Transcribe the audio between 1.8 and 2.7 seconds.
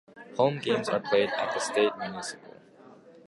Municipal.